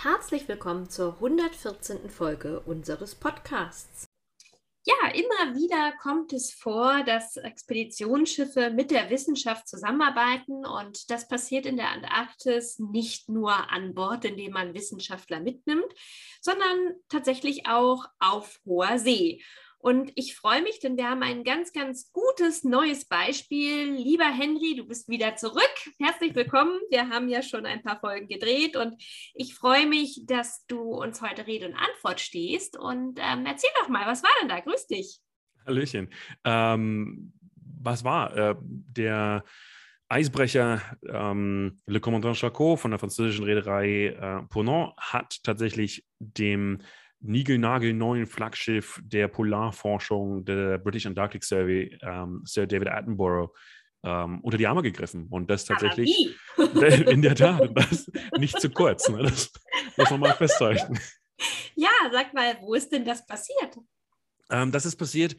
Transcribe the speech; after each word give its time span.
Herzlich 0.00 0.46
willkommen 0.46 0.88
zur 0.88 1.14
114. 1.14 2.08
Folge 2.08 2.60
unseres 2.60 3.16
Podcasts. 3.16 4.06
Ja, 4.84 5.10
immer 5.10 5.56
wieder 5.56 5.92
kommt 6.00 6.32
es 6.32 6.52
vor, 6.52 7.02
dass 7.02 7.36
Expeditionsschiffe 7.36 8.70
mit 8.70 8.92
der 8.92 9.10
Wissenschaft 9.10 9.66
zusammenarbeiten 9.66 10.64
und 10.64 11.10
das 11.10 11.26
passiert 11.26 11.66
in 11.66 11.76
der 11.76 11.90
Antarktis 11.90 12.78
nicht 12.78 13.28
nur 13.28 13.52
an 13.72 13.92
Bord, 13.92 14.24
indem 14.24 14.52
man 14.52 14.72
Wissenschaftler 14.72 15.40
mitnimmt, 15.40 15.92
sondern 16.40 16.94
tatsächlich 17.08 17.66
auch 17.66 18.04
auf 18.20 18.60
hoher 18.64 19.00
See. 19.00 19.42
Und 19.80 20.10
ich 20.16 20.34
freue 20.34 20.60
mich, 20.62 20.80
denn 20.80 20.96
wir 20.96 21.08
haben 21.08 21.22
ein 21.22 21.44
ganz, 21.44 21.72
ganz 21.72 22.10
gutes 22.12 22.64
neues 22.64 23.06
Beispiel. 23.06 23.92
Lieber 23.92 24.24
Henry, 24.24 24.74
du 24.76 24.84
bist 24.84 25.08
wieder 25.08 25.36
zurück. 25.36 25.72
Herzlich 26.00 26.34
willkommen. 26.34 26.80
Wir 26.90 27.08
haben 27.08 27.28
ja 27.28 27.42
schon 27.42 27.64
ein 27.64 27.82
paar 27.82 28.00
Folgen 28.00 28.26
gedreht 28.26 28.76
und 28.76 29.00
ich 29.34 29.54
freue 29.54 29.86
mich, 29.86 30.22
dass 30.26 30.66
du 30.66 30.80
uns 30.80 31.22
heute 31.22 31.46
Rede 31.46 31.68
und 31.68 31.76
Antwort 31.76 32.20
stehst. 32.20 32.76
Und 32.76 33.20
ähm, 33.22 33.46
erzähl 33.46 33.70
doch 33.80 33.88
mal, 33.88 34.04
was 34.06 34.24
war 34.24 34.30
denn 34.40 34.48
da? 34.48 34.58
Grüß 34.58 34.88
dich. 34.88 35.20
Hallöchen. 35.64 36.08
Ähm, 36.44 37.32
was 37.80 38.02
war? 38.02 38.36
Äh, 38.36 38.56
der 38.60 39.44
Eisbrecher 40.08 40.82
ähm, 41.06 41.78
Le 41.86 42.00
Commandant 42.00 42.36
Charcot 42.36 42.80
von 42.80 42.90
der 42.90 42.98
französischen 42.98 43.44
Reederei 43.44 44.06
äh, 44.06 44.42
Ponant 44.48 44.94
hat 44.96 45.38
tatsächlich 45.44 46.04
dem 46.18 46.78
niegelnagelneuen 47.20 48.26
Flaggschiff 48.26 49.00
der 49.04 49.28
Polarforschung 49.28 50.44
der 50.44 50.78
British 50.78 51.06
Antarctic 51.06 51.44
Survey, 51.44 51.98
ähm, 52.02 52.42
Sir 52.44 52.66
David 52.66 52.88
Attenborough, 52.88 53.52
ähm, 54.04 54.40
unter 54.40 54.58
die 54.58 54.66
Arme 54.66 54.82
gegriffen. 54.82 55.26
Und 55.30 55.50
das 55.50 55.64
tatsächlich, 55.64 56.36
in 57.06 57.22
der 57.22 57.34
Tat, 57.34 57.70
das 57.74 58.10
nicht 58.38 58.60
zu 58.60 58.70
kurz. 58.70 59.08
Ne? 59.08 59.22
Das 59.22 59.52
muss 59.96 60.10
man 60.10 60.20
mal 60.20 60.34
festhalten. 60.34 60.98
Ja, 61.76 61.90
sag 62.10 62.34
mal, 62.34 62.58
wo 62.62 62.74
ist 62.74 62.90
denn 62.90 63.04
das 63.04 63.24
passiert? 63.24 63.78
Ähm, 64.50 64.72
das 64.72 64.84
ist 64.84 64.96
passiert 64.96 65.36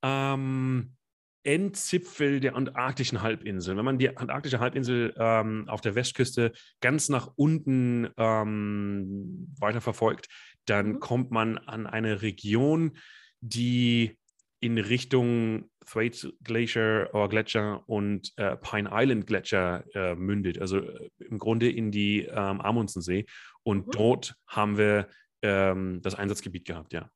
am 0.00 0.96
Endzipfel 1.44 2.40
der 2.40 2.56
antarktischen 2.56 3.22
Halbinsel. 3.22 3.76
Wenn 3.76 3.84
man 3.84 3.98
die 3.98 4.16
antarktische 4.16 4.60
Halbinsel 4.60 5.14
ähm, 5.16 5.68
auf 5.68 5.80
der 5.80 5.94
Westküste 5.94 6.52
ganz 6.80 7.08
nach 7.08 7.30
unten 7.36 8.08
ähm, 8.16 9.54
weiter 9.58 9.80
verfolgt, 9.80 10.28
dann 10.68 10.92
mhm. 10.92 11.00
kommt 11.00 11.30
man 11.30 11.58
an 11.58 11.86
eine 11.86 12.22
Region, 12.22 12.96
die 13.40 14.18
in 14.60 14.78
Richtung 14.78 15.70
Thwaites 15.86 16.28
Glacier 16.42 17.08
oder 17.12 17.28
Gletscher 17.28 17.88
und 17.88 18.32
äh, 18.36 18.56
Pine 18.56 18.90
Island 18.92 19.26
Gletscher 19.26 19.84
äh, 19.94 20.14
mündet, 20.14 20.60
also 20.60 20.78
äh, 20.78 21.08
im 21.18 21.38
Grunde 21.38 21.70
in 21.70 21.90
die 21.90 22.22
ähm, 22.22 22.60
Amundsensee. 22.60 23.24
Und 23.62 23.86
mhm. 23.86 23.90
dort 23.92 24.34
haben 24.46 24.76
wir 24.76 25.08
ähm, 25.42 26.00
das 26.02 26.14
Einsatzgebiet 26.14 26.66
gehabt, 26.66 26.92
ja. 26.92 27.10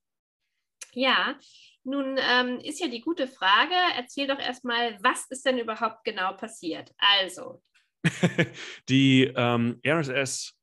Ja, 0.95 1.39
nun 1.85 2.19
ähm, 2.19 2.61
ist 2.61 2.81
ja 2.81 2.89
die 2.89 3.01
gute 3.01 3.27
Frage, 3.27 3.75
erzähl 3.97 4.27
doch 4.27 4.39
erstmal, 4.39 4.99
was 5.03 5.27
ist 5.31 5.45
denn 5.45 5.59
überhaupt 5.59 6.05
genau 6.05 6.35
passiert? 6.35 6.93
Also. 6.99 7.63
die 8.89 9.33
ähm, 9.35 9.81
RSS 9.87 10.55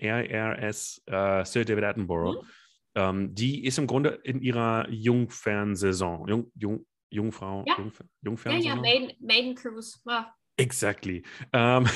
RRS 0.00 1.02
äh, 1.06 1.44
Sir 1.44 1.64
David 1.64 1.84
Attenborough, 1.84 2.42
mhm. 2.42 2.48
ähm, 2.94 3.34
die 3.34 3.64
ist 3.64 3.78
im 3.78 3.86
Grunde 3.86 4.20
in 4.22 4.40
ihrer 4.40 4.88
Jungfernsaison, 4.90 6.28
Jung, 6.28 6.52
Jung, 6.54 6.86
Jungfrau, 7.10 7.64
ja. 7.66 7.76
Jungf 7.78 8.02
Jungfernsaison? 8.22 8.66
Ja, 8.66 8.74
ja, 8.74 8.80
Maiden, 8.80 9.12
Maiden 9.20 9.54
Cruise. 9.54 9.98
Ja. 10.06 10.32
Exactly. 10.56 11.22
Ähm, 11.52 11.86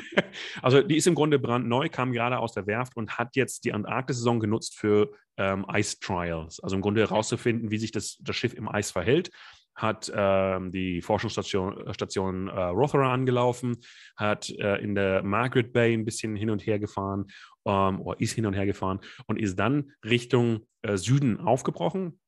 also 0.62 0.82
die 0.82 0.96
ist 0.96 1.06
im 1.06 1.14
Grunde 1.14 1.38
brandneu, 1.38 1.88
kam 1.88 2.12
gerade 2.12 2.38
aus 2.38 2.52
der 2.52 2.66
Werft 2.66 2.96
und 2.96 3.18
hat 3.18 3.36
jetzt 3.36 3.64
die 3.64 3.72
Antarktis-Saison 3.72 4.38
genutzt 4.38 4.76
für 4.76 5.12
ähm, 5.38 5.64
Ice 5.72 5.98
Trials. 5.98 6.60
Also 6.60 6.76
im 6.76 6.82
Grunde 6.82 7.00
herauszufinden, 7.00 7.70
wie 7.70 7.78
sich 7.78 7.90
das, 7.90 8.18
das 8.20 8.36
Schiff 8.36 8.52
im 8.52 8.68
Eis 8.68 8.90
verhält 8.90 9.30
hat 9.74 10.12
ähm, 10.14 10.70
die 10.70 11.00
Forschungsstation 11.00 11.86
äh, 11.86 11.94
Station, 11.94 12.48
äh, 12.48 12.60
Rothera 12.60 13.12
angelaufen, 13.12 13.78
hat 14.16 14.50
äh, 14.50 14.76
in 14.76 14.94
der 14.94 15.22
Margaret 15.22 15.72
Bay 15.72 15.94
ein 15.94 16.04
bisschen 16.04 16.36
hin 16.36 16.50
und 16.50 16.66
her 16.66 16.78
gefahren 16.78 17.26
ähm, 17.64 18.00
oder 18.00 18.20
ist 18.20 18.32
hin 18.32 18.46
und 18.46 18.54
her 18.54 18.66
gefahren 18.66 19.00
und 19.26 19.38
ist 19.38 19.58
dann 19.58 19.92
Richtung 20.04 20.66
äh, 20.82 20.96
Süden 20.96 21.40
aufgebrochen, 21.40 22.20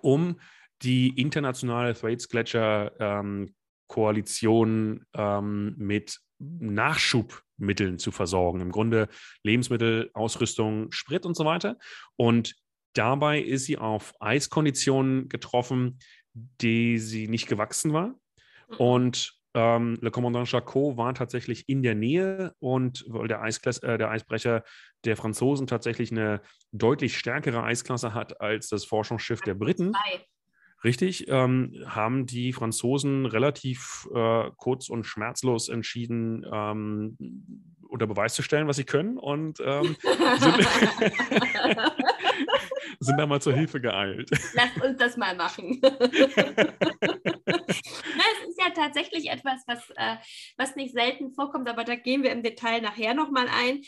um 0.00 0.38
die 0.82 1.08
internationale 1.20 1.94
Thwaites 1.94 2.28
Gletscher 2.28 2.92
ähm, 3.00 3.54
Koalition 3.88 5.04
ähm, 5.14 5.74
mit 5.76 6.20
Nachschubmitteln 6.38 7.98
zu 7.98 8.10
versorgen. 8.10 8.60
Im 8.60 8.72
Grunde 8.72 9.08
Lebensmittel, 9.42 10.10
Ausrüstung, 10.14 10.90
Sprit 10.90 11.26
und 11.26 11.36
so 11.36 11.44
weiter. 11.44 11.78
Und 12.16 12.54
dabei 12.94 13.40
ist 13.40 13.66
sie 13.66 13.78
auf 13.78 14.14
Eiskonditionen 14.20 15.28
getroffen, 15.28 15.98
die 16.34 16.98
sie 16.98 17.28
nicht 17.28 17.48
gewachsen 17.48 17.92
war. 17.92 18.08
Mhm. 18.68 18.76
Und 18.78 19.38
ähm, 19.54 19.96
Le 20.00 20.10
Commandant 20.10 20.50
Jacot 20.50 20.96
war 20.96 21.14
tatsächlich 21.14 21.68
in 21.68 21.82
der 21.82 21.94
Nähe 21.94 22.54
und 22.58 23.04
weil 23.08 23.28
der, 23.28 23.42
äh, 23.44 23.98
der 23.98 24.10
Eisbrecher 24.10 24.64
der 25.04 25.16
Franzosen 25.16 25.66
tatsächlich 25.66 26.10
eine 26.10 26.40
deutlich 26.72 27.16
stärkere 27.16 27.62
Eisklasse 27.62 28.14
hat 28.14 28.40
als 28.40 28.68
das 28.68 28.84
Forschungsschiff 28.84 29.40
der 29.42 29.54
Briten. 29.54 29.92
Richtig, 30.82 31.28
ähm, 31.28 31.82
haben 31.86 32.26
die 32.26 32.52
Franzosen 32.52 33.24
relativ 33.24 34.06
äh, 34.14 34.50
kurz 34.56 34.90
und 34.90 35.04
schmerzlos 35.04 35.68
entschieden, 35.70 36.44
ähm, 36.52 37.16
unter 37.88 38.06
Beweis 38.06 38.34
zu 38.34 38.42
stellen, 38.42 38.66
was 38.66 38.76
sie 38.76 38.84
können 38.84 39.16
und 39.16 39.60
ähm, 39.64 39.96
sind, 40.38 40.56
sind 43.00 43.18
da 43.18 43.26
mal 43.26 43.40
zur 43.40 43.52
Hilfe 43.52 43.80
geeilt. 43.80 44.30
Lass 44.54 44.84
uns 44.84 44.98
das 44.98 45.16
mal 45.16 45.34
machen. 45.36 45.80
Na, 45.82 45.92
es 47.46 48.48
ist 48.48 48.60
ja 48.60 48.70
tatsächlich 48.74 49.30
etwas, 49.30 49.62
was, 49.66 49.90
äh, 49.96 50.16
was 50.56 50.76
nicht 50.76 50.94
selten 50.94 51.32
vorkommt, 51.32 51.68
aber 51.68 51.84
da 51.84 51.94
gehen 51.96 52.22
wir 52.22 52.30
im 52.30 52.42
Detail 52.42 52.80
nachher 52.80 53.14
nochmal 53.14 53.48
ein. 53.48 53.82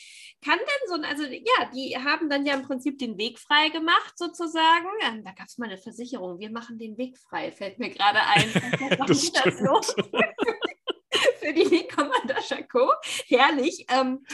Kann 0.45 0.59
denn 0.59 0.89
so 0.89 0.95
ein, 0.95 1.05
also 1.05 1.25
ja, 1.25 1.71
die 1.75 1.97
haben 1.97 2.29
dann 2.29 2.47
ja 2.47 2.55
im 2.55 2.63
Prinzip 2.63 2.99
den 2.99 3.19
Weg 3.19 3.39
frei 3.39 3.69
gemacht, 3.71 4.17
sozusagen. 4.17 4.87
Ähm, 5.03 5.25
da 5.25 5.33
gab 5.33 5.47
es 5.47 5.59
mal 5.59 5.67
eine 5.67 5.79
Versicherung, 5.79 6.39
wir 6.39 6.51
machen 6.51 6.79
den 6.79 6.97
Weg 6.99 7.19
frei, 7.19 7.53
fällt 7.53 7.79
mir 7.79 7.91
gerade 7.91 8.21
ein. 8.21 8.99
das, 9.07 9.33
das 9.33 9.61
los. 9.61 9.95
für 11.41 11.53
die 11.53 11.87
Commander 11.89 12.41
Chaco. 12.41 12.93
Herrlich. 13.29 13.87
Ähm, 13.91 14.25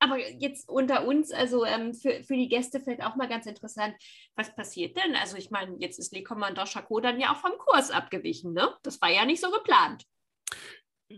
aber 0.00 0.18
jetzt 0.18 0.68
unter 0.68 1.06
uns, 1.06 1.30
also 1.30 1.64
ähm, 1.64 1.94
für, 1.94 2.24
für 2.24 2.34
die 2.34 2.48
Gäste 2.48 2.80
fällt 2.80 3.02
auch 3.02 3.16
mal 3.16 3.28
ganz 3.28 3.46
interessant, 3.46 3.94
was 4.34 4.54
passiert 4.54 4.96
denn? 4.96 5.14
Also 5.14 5.36
ich 5.36 5.50
meine, 5.50 5.76
jetzt 5.78 5.98
ist 5.98 6.12
Le 6.12 6.22
Commandant 6.22 6.68
Chaco 6.68 7.00
dann 7.00 7.20
ja 7.20 7.32
auch 7.32 7.36
vom 7.36 7.56
Kurs 7.58 7.90
abgewichen, 7.90 8.52
ne? 8.52 8.74
Das 8.82 9.00
war 9.00 9.10
ja 9.10 9.24
nicht 9.24 9.40
so 9.40 9.50
geplant. 9.50 10.04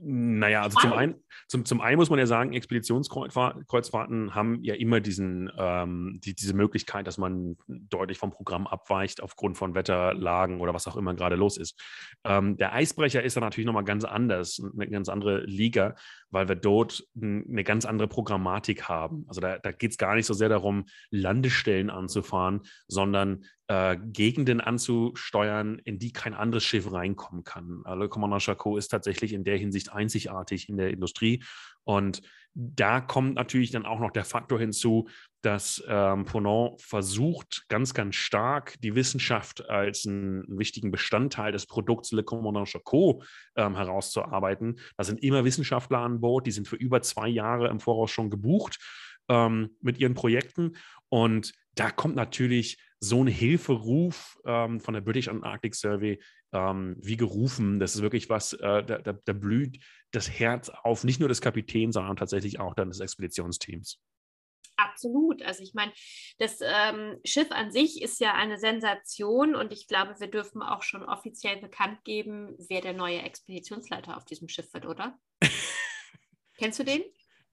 Naja, 0.01 0.63
also 0.63 0.81
zum 0.81 0.95
einen, 0.95 1.15
zum, 1.49 1.67
zum 1.67 1.83
einen 1.83 1.99
muss 1.99 2.09
man 2.09 2.19
ja 2.19 2.25
sagen, 2.25 2.55
Expeditionskreuzfahrten 2.55 4.35
haben 4.35 4.65
ja 4.65 4.75
immer 4.75 5.01
diesen, 5.01 5.53
ähm, 5.59 6.19
die, 6.25 6.35
diese 6.35 6.55
Möglichkeit, 6.55 7.07
dass 7.07 7.19
man 7.19 7.59
deutlich 7.69 8.17
vom 8.17 8.31
Programm 8.31 8.67
abweicht 8.67 9.23
aufgrund 9.23 9.59
von 9.59 9.75
Wetterlagen 9.75 10.61
oder 10.61 10.73
was 10.73 10.89
auch 10.89 10.97
immer 10.97 11.15
gerade 11.15 11.37
los 11.37 11.59
ist. 11.59 11.79
Ähm, 12.25 12.57
der 12.57 12.73
Eisbrecher 12.73 13.23
ist 13.23 13.37
dann 13.37 13.45
natürlich 13.45 13.67
nochmal 13.67 13.85
ganz 13.85 14.05
anders, 14.05 14.63
eine 14.73 14.89
ganz 14.89 15.11
andere 15.11 15.45
Liga, 15.45 15.95
weil 16.31 16.49
wir 16.49 16.57
dort 16.57 17.05
eine 17.15 17.63
ganz 17.63 17.85
andere 17.85 18.09
Programmatik 18.09 18.89
haben. 18.89 19.27
Also 19.29 19.43
da, 19.43 19.59
da 19.59 19.73
geht 19.73 19.91
es 19.91 19.99
gar 19.99 20.15
nicht 20.15 20.25
so 20.25 20.33
sehr 20.33 20.49
darum, 20.49 20.87
Landestellen 21.11 21.91
anzufahren, 21.91 22.63
sondern 22.89 23.45
äh, 23.73 23.97
Gegenden 23.97 24.61
anzusteuern, 24.61 25.79
in 25.79 25.99
die 25.99 26.13
kein 26.13 26.35
anderes 26.35 26.63
Schiff 26.63 26.93
reinkommen 26.93 27.43
kann. 27.43 27.81
Also 27.85 28.07
Commandant 28.07 28.43
Charcot 28.43 28.77
ist 28.77 28.89
tatsächlich 28.89 29.33
in 29.33 29.45
der 29.45 29.57
Hinsicht 29.57 29.91
einzigartig 29.91 30.69
in 30.69 30.77
der 30.77 30.91
Industrie. 30.91 31.43
Und 31.85 32.21
da 32.55 33.01
kommt 33.01 33.35
natürlich 33.35 33.71
dann 33.71 33.87
auch 33.87 33.99
noch 33.99 34.11
der 34.11 34.27
Faktor 34.27 34.59
hinzu, 34.59 35.09
dass 35.41 35.83
ähm, 35.89 36.27
Ponant 36.27 36.83
versucht, 36.83 37.65
ganz, 37.69 37.95
ganz 37.95 38.15
stark 38.15 38.79
die 38.83 38.95
Wissenschaft 38.95 39.67
als 39.71 40.07
einen, 40.07 40.45
wichtigen 40.59 40.91
Bestandteil 40.91 41.51
des 41.51 41.65
Produkts 41.67 42.13
Le 42.13 42.25
Commandant 42.25 42.69
Charcot 42.69 43.25
ähm, 43.57 43.75
herauszuarbeiten. 43.75 44.81
Da 44.99 45.05
sind 45.05 45.23
immer 45.23 45.47
Wissenschaftler 45.47 46.01
an 46.01 46.21
Bord, 46.21 46.47
die 46.47 46.53
sind 46.53 46.69
für 46.69 46.77
über 46.77 47.01
zwei 47.01 47.29
Jahre 47.29 47.69
im 47.69 47.81
Voraus 47.81 48.11
schon 48.11 48.29
gebucht 48.29 48.79
ähm, 49.31 49.71
mit 49.81 49.97
ihren 49.97 50.13
Projekten. 50.13 50.77
Und 51.09 51.55
da 51.75 51.91
kommt 51.91 52.17
natürlich 52.17 52.77
so 53.03 53.23
ein 53.23 53.27
Hilferuf 53.27 54.39
ähm, 54.47 54.79
von 54.79 54.95
der 54.95 55.01
British 55.01 55.27
Antarctic 55.27 55.75
Survey 55.75 56.23
ähm, 56.53 56.97
wie 57.01 57.17
gerufen. 57.17 57.81
Das 57.81 57.97
ist 57.97 58.03
wirklich 58.03 58.31
was, 58.31 58.53
äh, 58.53 58.85
da, 58.85 58.99
da, 58.99 59.13
da, 59.13 59.33
blüht 59.33 59.81
das 60.13 60.31
Herz 60.31 60.69
auf, 60.69 61.03
nicht 61.03 61.19
nur 61.19 61.29
des 61.29 61.41
Kapitäns, 61.41 61.95
sondern 61.95 62.17
tatsächlich 62.17 62.61
auch 62.61 62.75
dann 62.75 62.91
des 62.91 63.01
Expeditionsteams. 63.01 63.99
Absolut. 64.77 65.43
Also 65.43 65.65
ich 65.65 65.75
meine, 65.75 65.93
das 66.39 66.61
ähm, 66.63 67.19
Schiff 67.25 67.51
an 67.51 67.73
sich 67.73 68.01
ist 68.03 68.21
ja 68.21 68.35
eine 68.35 68.57
Sensation 68.59 69.57
und 69.57 69.73
ich 69.73 69.89
glaube, 69.89 70.15
wir 70.21 70.29
dürfen 70.29 70.63
auch 70.63 70.85
schon 70.85 71.03
offiziell 71.03 71.61
bekannt 71.61 72.05
geben, 72.05 72.55
wer 72.69 72.83
der 72.83 72.93
neue 72.93 73.23
Expeditionsleiter 73.23 74.17
auf 74.17 74.25
diesem 74.25 74.49
Schiff 74.49 74.73
wird, 74.73 74.87
oder? 74.87 75.19
Kennst 76.57 76.79
du 76.79 76.85
den? 76.85 77.03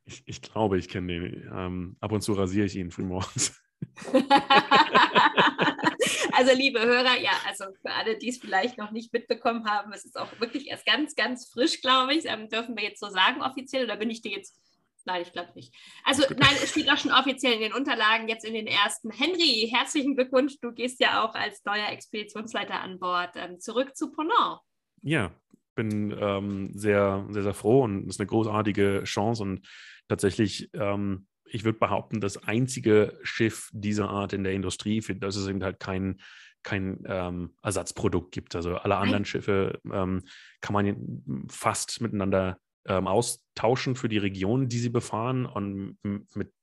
Ich, 0.06 0.22
ich 0.28 0.42
glaube, 0.44 0.78
ich 0.78 0.90
kenne 0.90 1.19
den. 1.19 1.50
Ähm, 1.52 1.98
ab 2.02 2.12
und 2.12 2.22
zu 2.22 2.34
rasiere 2.34 2.68
ich 2.68 2.75
ihn 2.75 2.92
frühmorgens. 2.92 3.60
also 6.34 6.54
liebe 6.56 6.80
Hörer, 6.80 7.20
ja, 7.20 7.31
also 7.48 7.66
für 7.81 7.92
alle, 7.92 8.18
die 8.18 8.30
es 8.30 8.38
vielleicht 8.38 8.78
noch 8.78 8.92
nicht 8.92 9.12
mitbekommen 9.14 9.70
haben, 9.70 9.92
es 9.94 10.06
ist 10.06 10.18
auch 10.18 10.40
wirklich 10.40 10.68
erst 10.68 10.86
ganz, 10.86 11.16
ganz 11.16 11.50
frisch, 11.50 11.81
glaube 11.81 12.14
ich. 12.14 12.26
Ähm, 12.26 12.48
dürfen 12.50 12.78
wir 12.78 12.84
jetzt 12.84 13.00
so 13.00 13.10
sagen 13.10 13.42
offiziell 13.42 13.84
oder 13.86 13.98
bin 13.98 14.10
ich 14.10 14.22
dir 14.22 14.31
jetzt 14.31 14.58
Nein, 15.06 15.22
ich 15.24 15.31
glaube 15.31 15.50
nicht. 15.56 15.74
Also 16.04 16.24
nein, 16.38 16.54
es 16.62 16.72
steht 16.72 16.92
auch 16.92 16.98
schon 16.98 17.12
offiziell 17.12 17.54
in 17.54 17.62
den 17.62 17.74
Unterlagen, 17.74 18.28
jetzt 18.28 18.46
in 18.46 18.54
den 18.54 18.68
ersten. 18.68 19.10
Henry, 19.10 19.68
herzlichen 19.72 20.16
Glückwunsch. 20.16 20.60
Du 20.62 20.72
gehst 20.72 21.00
ja 21.00 21.24
auch 21.24 21.34
als 21.34 21.64
neuer 21.66 21.90
Expeditionsleiter 21.90 22.80
an 22.81 23.00
Bord 23.00 23.31
ähm, 23.36 23.60
zurück 23.60 23.96
zu 23.96 24.12
Ponant. 24.12 24.60
Ja, 25.02 25.31
bin 25.74 26.16
ähm, 26.20 26.72
sehr, 26.76 27.26
sehr, 27.30 27.44
sehr 27.44 27.54
froh 27.54 27.84
und 27.84 28.02
es 28.02 28.16
ist 28.16 28.20
eine 28.20 28.28
großartige 28.28 29.04
Chance 29.06 29.44
und 29.44 29.68
tatsächlich, 30.10 30.70
ähm, 30.74 31.28
ich 31.51 31.63
würde 31.63 31.80
behaupten, 31.80 32.22
das 32.22 32.38
einzige 32.38 33.18
Schiff 33.24 33.69
dieser 33.74 34.10
Art 34.10 34.34
in 34.34 34.44
der 34.44 34.54
Industrie, 34.54 35.01
für 35.01 35.16
das 35.16 35.36
es 35.36 35.48
eben 35.48 35.63
halt 35.63 35.80
kein, 35.80 36.22
kein 36.63 37.04
ähm, 37.06 37.56
Ersatzprodukt 37.62 38.31
gibt. 38.31 38.56
Also 38.56 38.75
alle 38.75 38.98
anderen 38.98 39.22
Nein. 39.22 39.25
Schiffe 39.25 39.80
ähm, 39.92 40.24
kann 40.62 40.74
man 40.74 41.48
fast 41.50 42.01
miteinander 42.01 42.57
ähm, 42.88 43.07
austauschen 43.07 43.96
für 43.96 44.10
die 44.10 44.18
Region, 44.18 44.69
die 44.69 44.80
sie 44.80 44.90
befahren. 44.90 45.46
Und 45.46 45.98
mit 46.04 46.54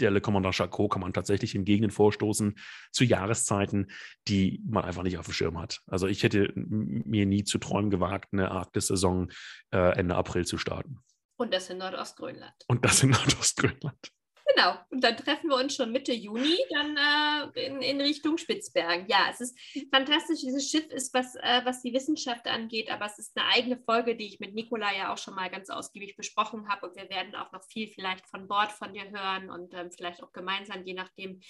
der 0.00 0.10
Le 0.10 0.20
Commandant 0.20 0.54
Charcot 0.54 0.90
kann 0.90 1.02
man 1.02 1.12
tatsächlich 1.12 1.54
in 1.54 1.64
Gegenden 1.64 1.90
vorstoßen 1.90 2.56
zu 2.90 3.04
Jahreszeiten, 3.04 3.90
die 4.28 4.62
man 4.66 4.84
einfach 4.84 5.02
nicht 5.02 5.18
auf 5.18 5.26
dem 5.26 5.34
Schirm 5.34 5.58
hat. 5.58 5.82
Also 5.86 6.06
ich 6.06 6.22
hätte 6.22 6.52
mir 6.54 7.26
nie 7.26 7.44
zu 7.44 7.58
träumen 7.58 7.90
gewagt, 7.90 8.32
eine 8.32 8.50
Arktis-Saison 8.50 9.30
äh, 9.72 9.96
Ende 9.98 10.14
April 10.14 10.46
zu 10.46 10.58
starten. 10.58 11.00
Und 11.36 11.52
das 11.52 11.70
in 11.70 11.78
Nordostgrönland. 11.78 12.54
Und 12.68 12.84
das 12.84 13.02
in 13.02 13.10
Nordostgrönland. 13.10 14.12
Genau. 14.54 14.74
Und 14.90 15.02
dann 15.02 15.16
treffen 15.16 15.48
wir 15.48 15.56
uns 15.56 15.74
schon 15.74 15.90
Mitte 15.90 16.12
Juni 16.12 16.56
dann 16.70 16.96
äh, 16.96 17.66
in, 17.66 17.80
in, 17.82 18.00
Richtung 18.00 18.36
Spitzbergen. 18.38 19.06
Ja, 19.08 19.26
es 19.30 19.40
ist 19.40 19.58
fantastisch. 19.92 20.40
Dieses 20.40 20.70
Schiff 20.70 20.86
ist, 20.90 21.12
was, 21.14 21.34
äh, 21.36 21.62
was 21.64 21.82
die 21.82 21.92
Wissenschaft 21.92 22.46
angeht, 22.46 22.90
aber 22.90 23.06
es 23.06 23.18
ist 23.18 23.36
eine 23.36 23.48
eigene 23.48 23.78
Folge, 23.78 24.16
die 24.16 24.26
ich 24.26 24.40
mit 24.40 24.54
Nikola 24.54 24.94
ja 24.94 25.12
auch 25.12 25.18
schon 25.18 25.34
mal 25.34 25.50
ganz 25.50 25.70
ausgiebig 25.70 26.16
besprochen 26.16 26.68
habe. 26.68 26.86
Und 26.86 26.96
wir 26.96 27.08
werden 27.08 27.34
auch 27.34 27.52
noch 27.52 27.64
viel 27.64 27.88
vielleicht 27.88 28.28
von 28.28 28.46
Bord 28.46 28.70
von 28.70 28.92
dir 28.92 29.10
hören 29.10 29.50
und 29.50 29.72
ähm, 29.74 29.90
vielleicht 29.90 30.22
auch 30.22 30.32
gemeinsam, 30.32 30.84
je 30.84 30.94
nachdem, 30.94 31.40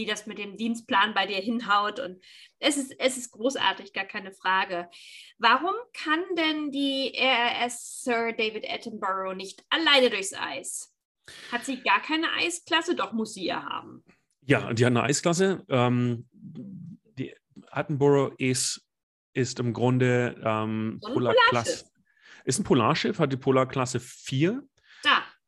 wie 0.00 0.06
das 0.06 0.26
mit 0.26 0.38
dem 0.38 0.56
Dienstplan 0.56 1.12
bei 1.12 1.26
dir 1.26 1.36
hinhaut. 1.36 2.00
Und 2.00 2.22
es 2.58 2.78
ist, 2.78 2.98
es 2.98 3.18
ist 3.18 3.32
großartig, 3.32 3.92
gar 3.92 4.06
keine 4.06 4.32
Frage. 4.32 4.88
Warum 5.38 5.74
kann 5.92 6.20
denn 6.36 6.70
die 6.70 7.12
RRS 7.14 8.02
Sir 8.02 8.32
David 8.32 8.68
Attenborough 8.68 9.36
nicht 9.36 9.62
alleine 9.68 10.08
durchs 10.08 10.32
Eis? 10.32 10.94
Hat 11.52 11.66
sie 11.66 11.82
gar 11.82 12.00
keine 12.00 12.32
Eisklasse? 12.32 12.94
Doch, 12.94 13.12
muss 13.12 13.34
sie 13.34 13.44
ja 13.44 13.62
haben. 13.62 14.02
Ja, 14.40 14.72
die 14.72 14.84
hat 14.84 14.90
eine 14.90 15.02
Eisklasse. 15.02 15.64
Ähm, 15.68 16.26
die 16.32 17.34
Attenborough 17.70 18.34
ist, 18.38 18.82
ist 19.34 19.60
im 19.60 19.74
Grunde 19.74 20.40
ähm, 20.42 20.98
so 21.02 21.12
Polarklasse. 21.12 21.84
Ist 22.44 22.58
ein 22.58 22.64
Polarschiff, 22.64 23.18
hat 23.18 23.32
die 23.32 23.36
Polarklasse 23.36 24.00
4. 24.00 24.62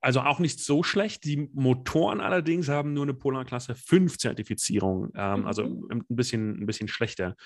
Also 0.02 0.20
auch 0.20 0.40
nicht 0.40 0.58
so 0.58 0.82
schlecht. 0.82 1.22
Die 1.24 1.48
Motoren 1.54 2.20
allerdings 2.20 2.68
haben 2.68 2.92
nur 2.92 3.04
eine 3.04 3.14
Polarklasse 3.14 3.76
5 3.76 4.18
Zertifizierung, 4.18 5.12
ähm, 5.14 5.40
mhm. 5.40 5.46
also 5.46 5.62
ein 5.62 6.04
bisschen, 6.08 6.60
ein 6.60 6.66
bisschen 6.66 6.88
schlechter. 6.88 7.36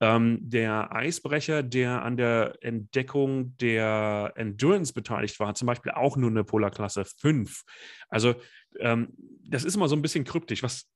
Ähm, 0.00 0.38
der 0.40 0.94
Eisbrecher, 0.96 1.62
der 1.62 2.02
an 2.02 2.16
der 2.16 2.56
Entdeckung 2.62 3.54
der 3.58 4.32
Endurance 4.34 4.94
beteiligt 4.94 5.38
war, 5.38 5.48
hat 5.48 5.58
zum 5.58 5.66
Beispiel 5.66 5.92
auch 5.92 6.16
nur 6.16 6.30
eine 6.30 6.42
Polarklasse 6.42 7.04
5. 7.04 7.64
Also 8.08 8.34
ähm, 8.80 9.08
das 9.44 9.64
ist 9.64 9.76
immer 9.76 9.88
so 9.88 9.94
ein 9.94 10.02
bisschen 10.02 10.24
kryptisch. 10.24 10.62
Was, 10.62 10.88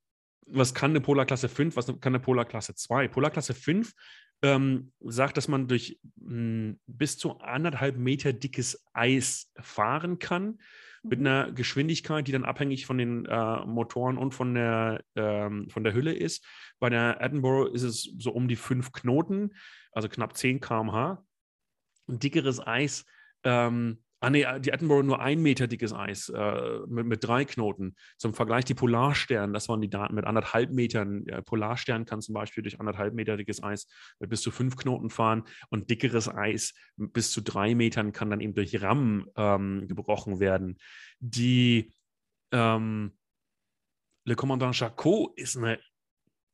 was 0.47 0.73
kann 0.73 0.93
eine 0.93 1.03
Polarklasse 1.03 1.51
5, 1.51 1.77
was 1.77 1.87
kann 1.87 2.15
eine 2.15 2.21
Polarklasse 2.21 2.75
2? 2.75 3.09
Polarklasse 3.09 3.53
5 3.53 3.93
ähm, 4.41 4.93
sagt, 5.01 5.37
dass 5.37 5.49
man 5.49 5.69
durch 5.69 6.01
mh, 6.17 6.31
hm, 6.31 6.81
bis 6.87 7.19
zu 7.19 7.41
anderthalb 7.41 7.99
Meter 7.99 8.33
dickes 8.33 8.87
Eis 8.95 9.53
fahren 9.61 10.19
kann 10.19 10.57
mit 11.03 11.21
mhm. 11.21 11.27
einer 11.27 11.53
Geschwindigkeit, 11.53 12.27
die 12.27 12.33
dann 12.33 12.45
abhängig 12.45 12.87
von 12.87 12.99
den 12.99 13.27
äh, 13.27 13.65
Motoren 13.65 14.19
und 14.19 14.33
von 14.33 14.55
der, 14.55 15.03
ähm, 15.17 15.69
von 15.71 15.85
der 15.85 15.95
Hülle 15.95 16.13
ist. 16.13 16.45
Bei 16.79 16.91
der 16.91 17.21
Edinburgh 17.21 17.73
ist 17.73 17.83
es 17.83 18.13
so 18.19 18.33
um 18.33 18.49
die 18.49 18.57
fünf 18.57 18.93
Knoten, 18.93 19.55
also 19.93 20.09
knapp 20.09 20.37
10 20.37 20.61
km/h. 20.61 21.25
Ein 22.09 22.19
dickeres 22.19 22.65
Eis 22.67 23.05
ähm, 23.45 24.03
Ah 24.23 24.29
nee, 24.29 24.45
die 24.61 24.69
Edinburgh 24.69 25.03
nur 25.03 25.21
ein 25.21 25.41
Meter 25.41 25.67
dickes 25.67 25.95
Eis 25.95 26.29
äh, 26.29 26.79
mit, 26.87 27.07
mit, 27.07 27.25
drei 27.25 27.47
Knoten. 27.47 27.97
Zum 28.19 28.35
Vergleich 28.35 28.67
die 28.67 28.75
Polarstern, 28.75 29.55
das 29.55 29.71
waren 29.71 29.81
die 29.81 29.89
Daten 29.89 30.15
mit 30.15 30.27
anderthalb 30.27 30.73
Metern. 30.73 31.25
Der 31.25 31.41
Polarstern 31.41 32.05
kann 32.05 32.21
zum 32.21 32.35
Beispiel 32.35 32.63
durch 32.63 32.79
anderthalb 32.81 33.15
Meter 33.15 33.39
dickes 33.39 33.63
Eis 33.63 33.89
mit 34.19 34.29
bis 34.29 34.43
zu 34.43 34.51
fünf 34.51 34.77
Knoten 34.77 35.09
fahren 35.09 35.45
und 35.71 35.89
dickeres 35.89 36.29
Eis 36.29 36.75
bis 36.97 37.33
zu 37.33 37.41
drei 37.41 37.75
Metern 37.75 38.13
kann 38.13 38.29
dann 38.29 38.41
eben 38.41 38.53
durch 38.53 38.83
Rammen 38.83 39.25
ähm, 39.37 39.89
gebrochen 39.89 40.39
werden. 40.39 40.77
Die 41.21 41.91
ähm, 42.53 43.13
Le 44.25 44.37
Commandant 44.37 44.77
Charcot 44.77 45.33
ist 45.39 45.57
eine 45.57 45.81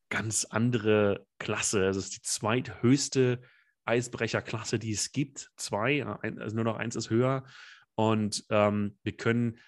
ganz 0.09 0.45
andere 0.45 1.27
Klasse. 1.41 1.87
Es 1.89 1.97
ist 1.97 2.15
die 2.17 2.23
zweithöchste 2.23 3.41
Eisbrecherklasse, 3.87 4.79
die 4.79 4.93
es 4.93 5.13
gibt. 5.13 5.51
Zwei, 5.57 6.05
also 6.05 6.55
nur 6.55 6.65
noch 6.65 6.77
eins 6.77 6.97
ist 6.97 7.11
höher. 7.11 7.45
Und 7.95 8.45
ähm, 8.51 8.99
wir 9.03 9.17
können 9.17 9.59